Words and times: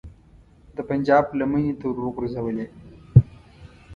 د 0.75 0.77
پنجاب 0.89 1.25
لمنې 1.39 1.73
ته 1.79 1.85
وروغورځولې. 1.89 2.65